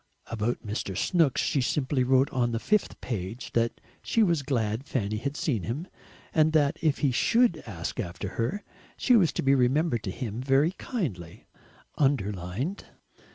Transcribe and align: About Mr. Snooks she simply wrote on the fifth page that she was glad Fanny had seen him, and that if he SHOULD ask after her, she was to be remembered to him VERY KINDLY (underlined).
About 0.31 0.65
Mr. 0.65 0.97
Snooks 0.97 1.41
she 1.43 1.61
simply 1.61 2.03
wrote 2.03 2.31
on 2.31 2.53
the 2.53 2.59
fifth 2.59 2.99
page 3.01 3.51
that 3.53 3.79
she 4.01 4.23
was 4.23 4.41
glad 4.41 4.83
Fanny 4.83 5.17
had 5.17 5.37
seen 5.37 5.61
him, 5.61 5.85
and 6.33 6.53
that 6.53 6.77
if 6.81 6.97
he 7.05 7.11
SHOULD 7.11 7.61
ask 7.67 7.99
after 7.99 8.29
her, 8.29 8.63
she 8.97 9.15
was 9.15 9.31
to 9.33 9.43
be 9.43 9.53
remembered 9.53 10.01
to 10.01 10.09
him 10.09 10.41
VERY 10.41 10.71
KINDLY 10.71 11.45
(underlined). 11.99 12.85